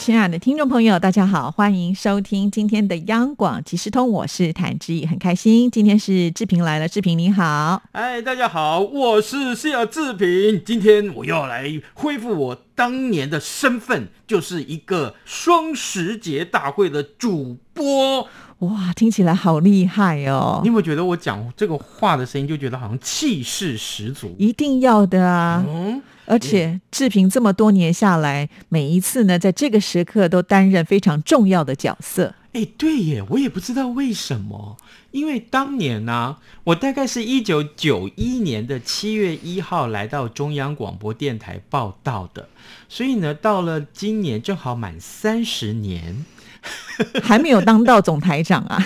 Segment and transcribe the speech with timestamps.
[0.00, 18.26] 亲爱的听众朋友，大家好，欢迎收听今天的央广即时通，我是谭志毅，很开心，今天是志平来了，志平你好，哎，大家好，我是谢志平，今天我要来恢复我当年的身份，就是一个双十节大会的主播。
[18.60, 20.60] 哇，听起来好厉害哦！
[20.62, 24.34] 你有没有觉得我讲这个话的声音就觉得好像气势十足？
[24.38, 25.64] 一定要的啊！
[25.66, 32.34] 嗯，而且志平这么多年下来，每一次呢，在这个时刻都担任非常重要的角色。
[32.52, 34.76] 哎，对耶，我也不知道为什么，
[35.12, 42.46] 因为当年呢，我大概是一九九一年的七月一号来到中央广播电台报道的，
[42.90, 46.26] 所以呢，到了今年正好满三十年。
[47.22, 48.84] 还没有当到总台长啊！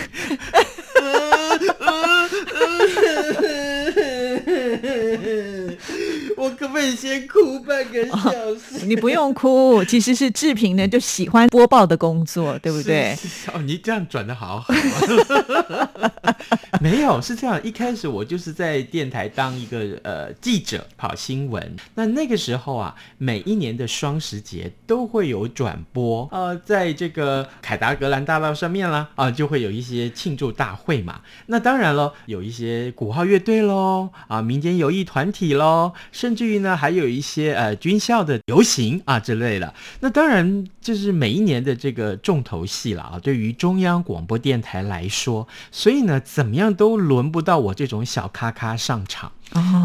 [6.55, 8.87] 可不可以先哭半个小时？
[8.87, 13.17] 你不用哭，其实是志平呢就喜欢播报的工作，对不对？
[13.53, 14.73] 哦，你这样转的好好。
[16.81, 17.61] 没有，是这样。
[17.63, 21.75] 一开始我就是在电台当一个呃记者，跑新闻。
[21.95, 31.21] 那那个时候啊，每一年的双十节都会有转播，呃，在这个凯达格兰大道上面啦，啊，就会有一些庆祝大会嘛。
[31.47, 39.73] 那当然了，有一些鼓号乐队喽，啊，民间友谊团体喽，甚至于呢，还有一些呃军校的游行啊之类的。
[40.01, 43.19] 那当然，就是每一年的这个重头戏了啊。
[43.23, 46.75] 对于中央广播电台来说，所以呢，怎么样？
[46.75, 49.31] 都轮不到我这种小咖咖上场。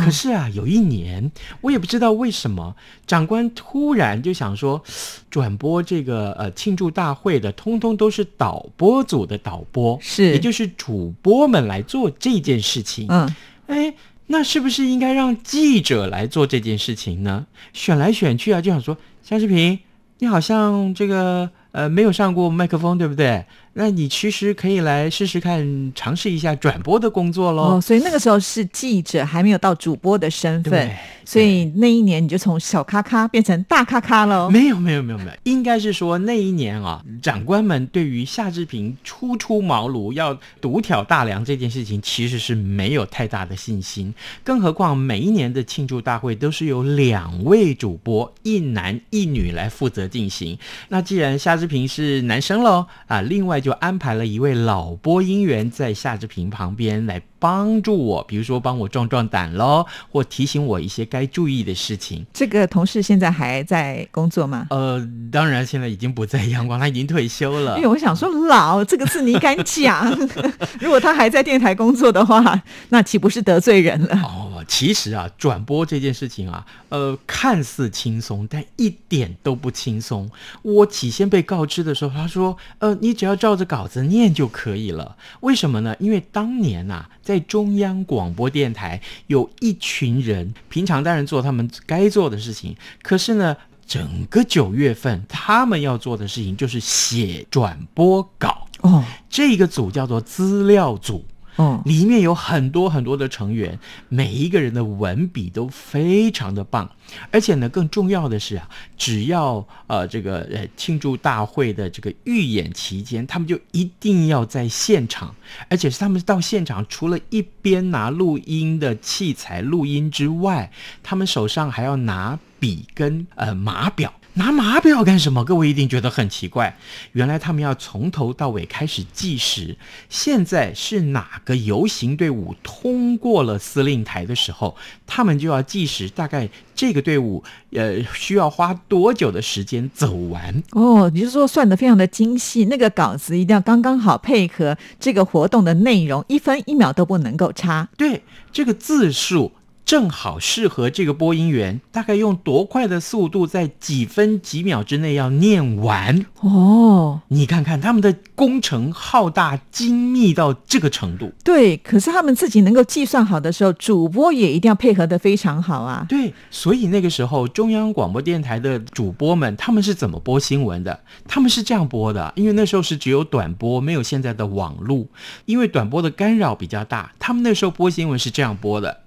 [0.04, 4.82] 可是啊，有一年我也不知道为什么，长官突然就想说，
[5.30, 13.06] 转播这个呃庆祝大会的，通通都是导播组的导播，是，也就是主播们来做这件事情。
[13.10, 13.36] 嗯，
[13.68, 13.94] 哎，
[14.32, 17.48] 那是不是应该让记者来做这件事情呢？
[17.74, 19.80] 选来选去啊，就想说，夏志平，
[20.20, 23.46] 你好像这个呃没有上过麦克风，对不对？
[23.74, 27.78] 那你其实可以来试试看，尝试一下转播的工作喽。
[27.78, 30.92] 哦，所以那个时候是记者，还没有到主播的身份，
[31.24, 34.50] 所以那一年你就从小咖咖变成大咖咖喽。
[34.50, 44.14] 没有，没有，没有，没有，应该是说那一年啊，长官们对于夏志平初出茅庐要独挑大梁这件事情，其实是没有太大的信心。
[44.44, 50.58] 更何况每一年的庆祝大会都是由两位主播，一男一女来负责进行。
[50.90, 53.80] 那既然夏志平是男生喽，啊，另外就。
[53.80, 62.26] 安排了一位老播音员在夏志平旁边来帮助我，比如说帮我壮壮胆喽，或提醒我一些该注意的事情。
[62.34, 64.68] 这个同事现在还在工作吗？
[64.72, 65.02] 呃，
[65.32, 67.78] 当然现在已经不在阳光，他已经退休了。
[67.78, 70.10] 因为我想说“老”这个字你敢讲？
[70.82, 74.20] 如果他还在电台工作的话，那岂不是得罪人了？
[74.22, 80.30] 哦，其实啊，转播这件事情啊，呃，看似轻松，但一点都不轻松。
[80.64, 85.96] 我起先被告知的时候，他说：“呃，你只要照着。”稿子念就可以了，为什么呢？
[86.00, 101.24] 因为当年呐，在中央广播电台有一群人，平常当然做他们该做的事情，可是呢，整个九月份他们要做的事情就是写转播稿哦，这个组叫做资料组。
[101.60, 103.78] 哦，里面有很多很多的成员，
[104.08, 106.90] 每一个人的文笔都非常的棒，
[107.32, 115.36] 而且呢，更重要的是啊，只要呃这个呃庆祝大会的这个预演期间，他们就一定要在现场，
[115.70, 120.72] 而且是他们到现场，除了一边拿录音的器材录音之外，
[121.04, 124.14] 他们手上还要拿笔跟呃码表。
[124.36, 125.44] 拿码表干什么？
[125.44, 126.78] 各位一定觉得很奇怪。
[127.12, 129.76] 原来他们要从头到尾开始计时。
[130.08, 134.76] 现在是哪个游行队伍通过了司令台的时候，
[135.06, 136.08] 他们就要计时。
[136.10, 140.64] 大概这个队伍呃需要花多久的时间走完？
[140.72, 147.90] 哦，你是说算的非常的精细，那个稿子一定要刚刚好配合这个活动的内容，一分一秒都不能够差。
[147.98, 148.24] 对，
[148.54, 149.52] 这个字数。
[149.86, 157.22] 正好适合这个播音员，大概用多快的速度，在几分几秒之内要念完哦。
[157.30, 161.32] 你看看他们的工程浩大精密到这个程度。
[161.44, 166.06] 对，可是他们自己能够计算好的时候，主播也一定要配合的非常好啊。
[166.08, 171.00] 对，所以那个时候中央广播电台的主播们，他们是怎么播新闻的？
[171.28, 175.10] 他们是这样播的，因为那时候是只有短波，没有现在的网路，
[175.46, 177.12] 因为短波的干扰比较大。
[177.18, 179.00] 他们那时候播新闻是这样播的。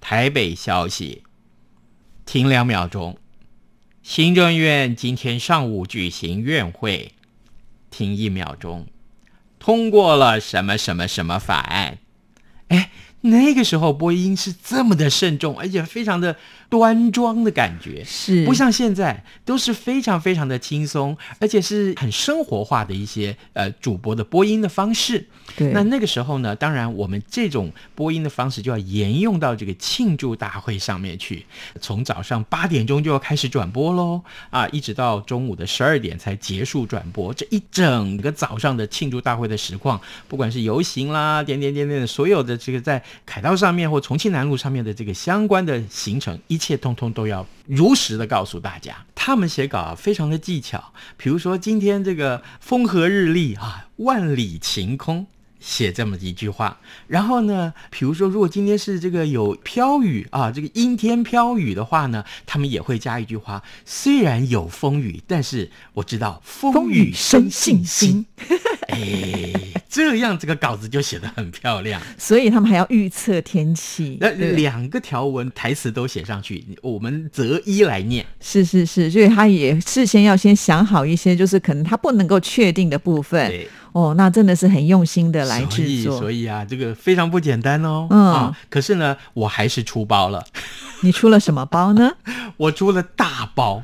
[0.00, 1.22] 台北消息，
[2.24, 3.18] 停两秒钟，
[4.02, 7.12] 行政院今天上午举行院会，
[7.90, 8.86] 停一秒钟，
[9.58, 11.98] 通过了什么什么什么法案。
[12.68, 12.90] 哎，
[13.22, 16.36] 那个时候播音是这么的慎重，而且非常的
[16.68, 25.26] 端庄的感觉，是不像现在都是非常非常的轻松，而且是很生活化的一些呃主播的播音的方式。
[25.56, 31.46] 对，那那个时候呢，当然我们这种播音的方式就要沿用到这个庆祝大会上面去，
[31.80, 37.32] 从早上八点钟就要开始转播喽，啊，一直到中午的十二点才结束转播。
[37.32, 49.04] 这一整个早上的庆祝大会的实况，不管是游行啦，点点点点的，所有的这个在凯道上面或重庆南路上面的这个相关的行程，一一切通通都要如实的告诉大家。
[49.14, 55.26] 他们写稿，非常的技巧，比如说今天这个风和日丽啊，万里晴空。
[55.58, 68.26] 写这么一句话，然后呢，比如说，如果今天是这个有飘雨啊，这个阴天飘雨的话呢，他们也会加一句话：虽然有风雨，但是我知道风雨生信心。
[68.88, 69.52] 哎，
[69.88, 72.00] 这样这个稿子就写得很漂亮。
[72.18, 78.24] 所以他们还要预测天气，那两个条文台词都写上去，我们择一来念。
[78.40, 83.48] 是是是，所以他也事先要先想好一些，就是可能他不能够确定的部分。
[83.48, 83.68] 对。
[83.92, 88.06] 哦，那真的是很用心的来制作，所以啊，这个非常不简单哦。
[88.10, 90.44] 嗯，啊，可是呢，我还是出包了。
[91.00, 92.12] 你出了什么包呢？
[92.58, 93.82] 我出了大包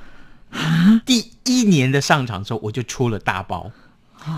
[0.50, 1.00] 啊！
[1.06, 3.70] 第一年的上场之后，我就出了大包。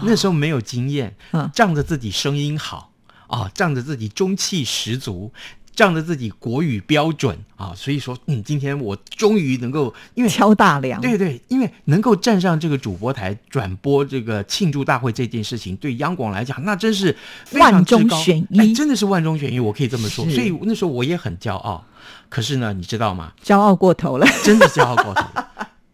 [0.02, 1.14] 那时候没有经验，
[1.52, 2.92] 仗着自己声音好
[3.26, 5.32] 啊，仗着自己中气十足。
[5.76, 17.16] 仗着自己国语标准啊，所以说，嗯，今天我终于能够因为敲大梁，对对，因为能够站上这个主播台转播这个庆祝大会这件事情，对央广来讲，那真是
[17.54, 20.24] 万中选一，真的是万中选一，我可以这么说。
[20.30, 21.84] 所以那时候我也很骄傲。
[22.28, 23.32] 可是呢，你知道吗？
[23.42, 25.24] 骄傲过头了，真的骄傲过头。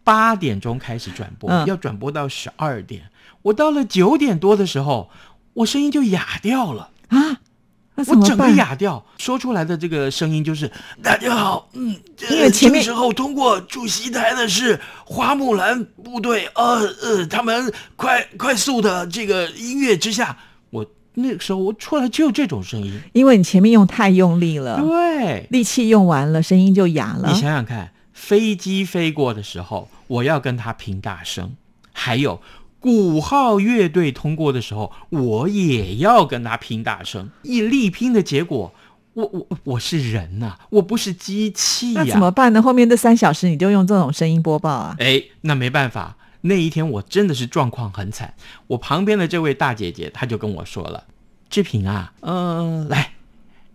[0.03, 3.03] 八点钟开始转播，要转播到十二点，
[3.43, 5.09] 我到了九点多的时候，
[5.53, 6.89] 我声音就哑掉了。
[7.09, 7.41] 啊。
[8.07, 10.71] 我整个哑掉，说出来的这个声音就是
[11.03, 11.95] “大家好”，嗯，
[12.31, 20.35] 因为前面时候通过主席台的是花木兰部队，呃呃，他们快快速的这个音乐之下，
[20.71, 20.83] 我
[21.13, 27.29] 那个时候我出来就这种声音，因为你前面用太用力了，对，力气用完了，声音就哑了。
[27.29, 31.55] 你想想看，飞机飞过的时候，我要跟他拼大声，
[31.91, 32.39] 还有。
[32.79, 37.29] 鼓号乐队通过的时候，我也要跟他拼大声。
[37.41, 38.73] 一力拼的结果，
[39.13, 42.03] 我我我是人呐，我不是机器呀。
[42.03, 42.61] 那怎么办呢？
[42.61, 44.95] 后面这三小时你就用这种声音播报啊？
[44.99, 46.15] 哎，那没办法。
[46.41, 48.33] 那一天我真的是状况很惨。
[48.67, 51.05] 我旁边的这位大姐姐，她就跟我说了
[51.51, 53.13] ：“志平啊，嗯，来，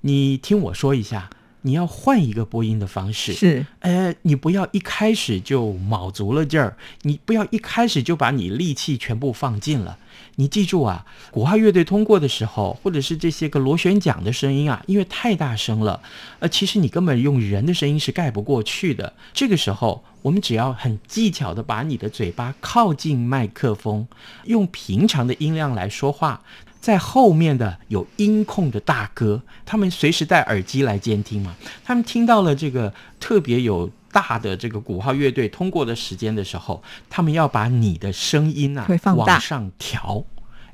[0.01, 1.31] 你听我说一下。”
[1.67, 9.99] 你要换一个播音的方式，是，呃，你不要一开始就卯足了劲儿，你不要一开始就把你力气全部放尽了。
[10.37, 16.01] 你记住啊，鼓号乐队通过的时候，或者是这些个螺旋桨的声音啊，因为太大声了，
[16.39, 19.13] 呃，其实你根本用人的声音是盖不过去的。
[19.33, 24.07] 这个时候，我们只要很技巧的把你的嘴巴靠近麦克风，
[24.45, 26.43] 用平常的音量来说话。
[26.81, 31.55] 在后面的有音控的大哥，他们随时戴耳机来监听嘛。
[31.85, 38.87] 他们听到了这个特别有大的这个鼓号乐队通过的时间的时候，他们要把你的声音啊
[39.17, 40.25] 往上调。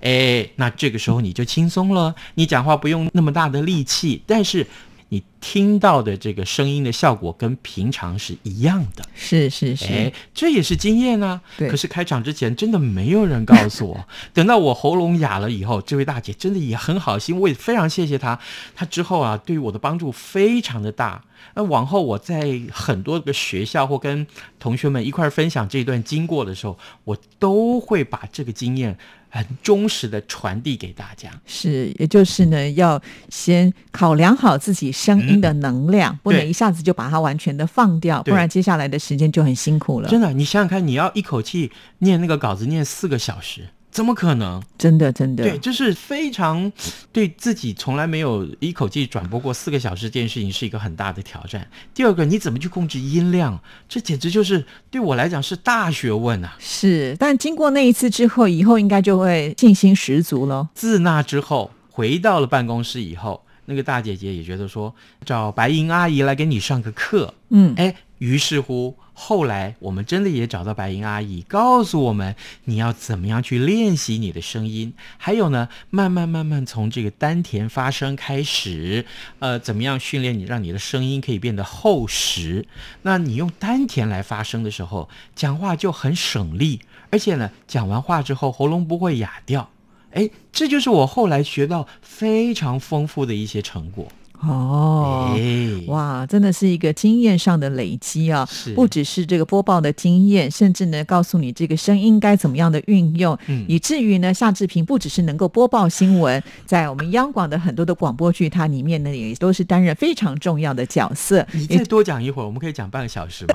[0.00, 4.66] 哎，那这个时候你就轻松了，你讲话不用那么大的力气，但是。
[5.08, 11.40] 你听到的这个声音的效果跟平常是一样的，是是是，哎，这也是经验啊。
[11.58, 18.38] 对，可是开场之前真的没有人告诉我， 等到我喉咙哑了以后，这位大姐真的也很好心，我也非常谢谢她。
[18.76, 21.24] 她之后啊，对于我的帮助非常的大。
[21.54, 24.24] 那往后我在很多个学校或跟
[24.60, 28.96] 同学们一块分享这段经过的时候，我都会把这个经验。
[29.34, 40.08] 很忠实的传递给大家，是，也就是呢，要先考量好自己声音的能量，不能一下子就把它完全的放掉，不然接下来的时间就很辛苦了。
[40.08, 43.68] 真的，你想想看，你要一口气念那个稿子念四个小时。
[43.90, 44.62] 怎么可能？
[44.78, 46.72] 真的，真的，对，就是非常
[47.12, 51.68] 对自己从来没有一口气转播过四个小时这件事情是一个很大的挑战。
[51.92, 53.60] 第二个，你怎么去控制音量？
[53.90, 56.56] 这简直就是对我来讲是大学问啊！
[56.58, 60.70] 是，但经过那一次之后，以后应该就会信心十足了。
[60.74, 79.06] 自那之后，回到了办公室以后，那个大姐姐也觉得说找白银阿姨来给你上个课，嗯，哎，于是乎，后来我们真的也找到白银阿姨，告诉我们你要怎么样去练习你的声音，还有呢，慢慢慢慢从这个丹田发声开始，
[79.38, 82.66] 呃，怎么样训练你，让你的声音可以变得厚实。
[83.02, 89.70] 那你用丹田来发声的时候，讲话就很省力，而且呢，讲完话之后喉咙不会哑掉。
[90.12, 94.06] 哎，这就是我后来学到非常丰富的一些成果。
[94.44, 98.44] 哦，哎，哇，真的是一个经验上的累积啊！
[98.50, 111.46] 是不只是这个播报的经验，甚至呢，告诉你这个声音该怎么样的运用，嗯以至于呢，夏志平不只是能够播报新闻，在我们央广的很多的广播剧，它里面呢也都是担任非常重要的角色。
[111.52, 113.54] 你再多讲一会儿，我们可以讲半个小时吗？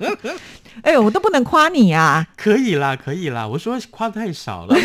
[0.82, 2.26] 哎呦，我都不能夸你啊！
[2.36, 3.46] 可以啦，可以啦。
[3.46, 4.74] 我说夸得太少了。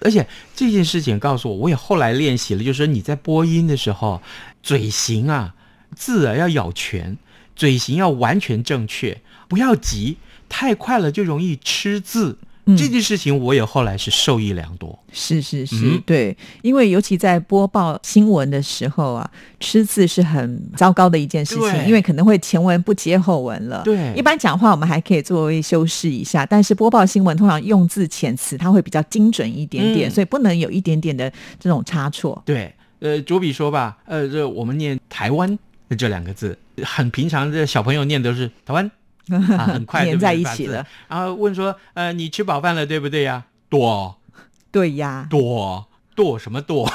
[0.00, 4.22] 而且这件事情告诉我，我也后来练习了，就是说你在播音的时候，
[4.62, 5.54] 嘴型啊、
[5.94, 7.18] 字啊要咬全，
[7.56, 12.38] 嘴型要完全正确，不要急，太快了就容易吃字。
[12.68, 14.96] 嗯这件事情我也后来是受益良多。
[15.10, 23.82] 是是是，嗯对，因为尤其在播报新闻的时候啊，吃字是很糟糕的一件事情，因为可能会前文不接后文了。
[23.84, 32.42] 对一般讲话我们还可以作为修饰一下，但是播报新闻通常用字遣词它会比较精准一点点，嗯所以不能有一点点的这种差错。
[32.44, 35.58] 对，呃，卓比说吧，呃，这我们念台湾
[35.88, 38.90] 的这两个字，很平常的小朋友念都是台湾。
[39.30, 40.86] 啊，很快粘在一起了。
[41.08, 43.44] 然后问说，呃，你吃饱饭了对不对呀？
[43.68, 44.18] 剁
[44.72, 46.90] 对呀，剁剁什么剁？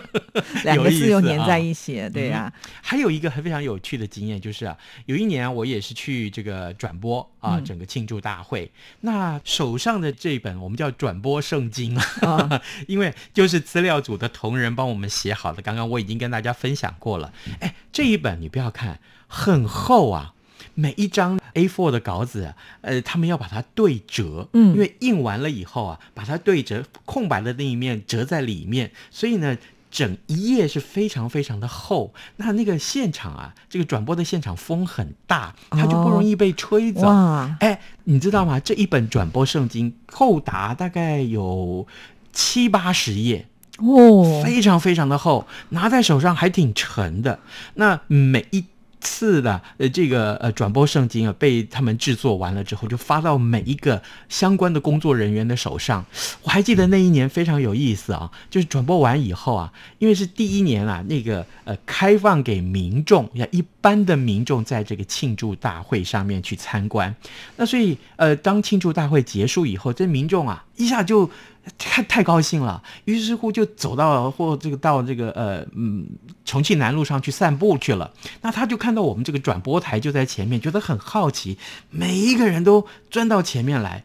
[0.64, 8.70] 两个字又粘在一起了，对呀、还有一个非常有趣的经验，就是啊，有一年我也是去这个转播啊，嗯整个庆祝大会。
[9.00, 11.98] 那手上的这本我们叫转播圣经
[12.86, 15.60] 因为就是资料组的同仁帮我们写好的。
[15.60, 17.32] 刚刚我已经跟大家分享过了。
[17.58, 20.34] 哎，这一本你不要看，很厚啊。
[20.80, 29.58] 每一张 A4 的稿子啊，呃，他们要把它对折，嗯因为印完了以后啊，把它对折，空白的那一面折在里面，所以呢，
[29.90, 32.14] 整一页是非常非常的厚。
[32.36, 37.02] 那那个现场啊，这个转播的现场风很大，它就不容易被吹走。
[37.02, 38.58] 哇，哎，你知道吗？
[38.58, 41.86] 这一本转播圣经厚达大概有
[42.32, 43.46] 七八十页，
[43.78, 47.40] 哦，非常非常的厚，拿在手上还挺沉的。
[47.74, 48.64] 那每一
[49.00, 56.04] 次的呃这个呃转播圣经啊，被他们制作完了之后，就发到每一个相关的工作人员的手上。
[56.42, 67.14] 我还记得那一年非常有意思啊， 就是转播完以后啊，因为是第一年啊，那个呃开放给民众，呀一般的民众在这个庆祝大会上面去参观。
[67.56, 71.30] 那所以呃，当庆祝大会结束以后，这民众啊一下就
[71.78, 76.06] 太太高兴了，于是乎就走到或这个到这个呃嗯
[76.44, 78.10] 重庆南路上去散步去了。
[78.42, 81.58] 那他就看到我们这个转播台就在前面，觉得很好奇，
[81.90, 84.04] 每一个人都钻到前面来。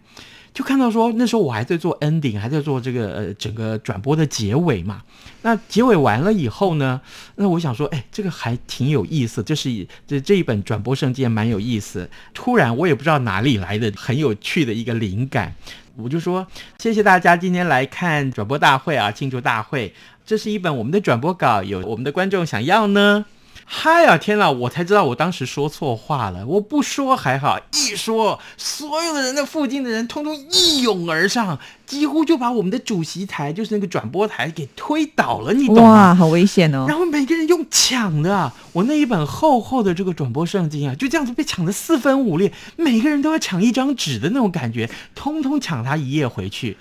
[0.53, 5.01] 就看到说，那时候我还在做 ending，还在做这个呃整个转播的结尾嘛。
[5.41, 7.01] 那结尾完了以后呢，
[7.35, 12.09] 那我想说，哎，这个还挺有意思，这是这这一本转播圣经蛮有意思。
[12.33, 15.53] 突然我也不知道哪里来的很有趣的一个灵感，
[15.97, 16.45] 我就说
[16.79, 19.93] 谢谢大家今天来看转播大会啊，庆祝大会。
[20.25, 23.25] 这是一本我们的转播稿，有我们的观众想要呢。
[23.67, 24.15] 嗨呀！
[24.15, 26.45] 天哪，我才知道我当时说错话了。
[26.45, 35.81] 我不说还好，一说，所有的人的附近的人通通一涌而上，几乎就把我们的主席台，就是那个转播台给推倒了，你懂吗？
[35.81, 36.85] 哇，好危险哦！
[36.87, 46.77] 然后每个人用抢的啊，我那一本厚厚的这个转播圣经啊，就这样子被抢得四分五裂，每个人都要抢一张纸的那种感觉，通通抢他一页回去。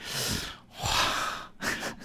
[0.82, 0.88] 哇，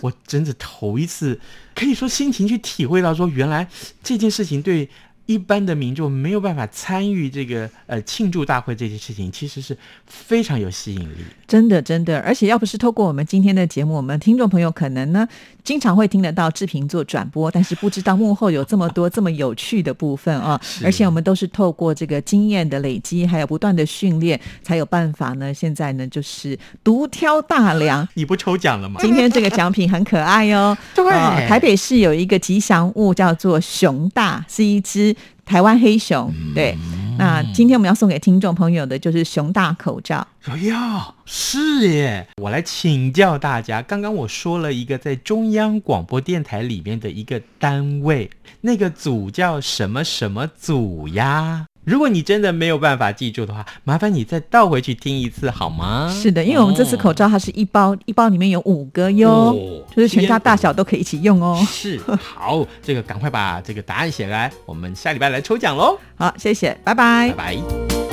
[0.02, 1.40] 我真的头一次
[1.76, 3.68] 可以说心情去体会到说，原来
[4.04, 4.90] 这件事情对。
[5.30, 11.18] 一般的民众没有办法参与这个呃庆祝大会这件事情，其实是非常有吸引力。
[11.48, 15.28] 真的，真的，而且要不是透过我们今天的节目，我们听众朋友可能呢
[15.64, 20.60] 经常会听得到志平做转播，但是不知道幕后有这么多这么有趣的部分啊！
[20.84, 25.54] 而且我们都是透过这个经验的累积，还有不断的训练，才有办法呢。
[25.54, 28.08] 现在呢，就是独挑大梁。
[28.16, 29.00] 你不抽奖了吗？
[29.00, 30.76] 今天这个奖品很可爱哦。
[30.96, 36.34] 对呃台北市有一个吉祥物叫做熊大，是一只台湾黑熊。
[36.54, 36.78] 对，
[37.18, 40.28] 那今天我们要送给听众朋友的就是熊大口罩。
[40.46, 42.28] 哎呀，是耶！
[42.42, 48.30] 我来请教大家，刚刚我说了一个在中央广播电台里面的一个单位，
[48.62, 51.66] 那个组叫什么什么组呀？
[51.90, 56.08] 如果你真的没有办法记住的话，麻烦你再倒回去听一次好吗？
[56.14, 61.60] 是的，因为我们这次口罩它是一包，一包里面有五个哟，哦就是全家大小都可以一起用哦。
[61.68, 68.09] 是好，这个赶快把这个答案写来，我们下礼拜来抽奖喽，好，谢谢，拜拜拜拜。